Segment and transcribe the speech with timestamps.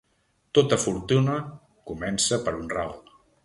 [0.57, 1.37] Tota fortuna
[1.91, 2.99] comença per un ral.